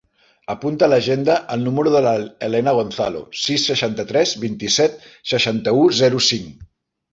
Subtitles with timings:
[0.51, 2.13] Apunta a l'agenda el número de la
[2.47, 5.01] Helena Gonzalo: sis, seixanta-tres, vint-i-set,
[5.35, 6.69] seixanta-u, zero, cinc.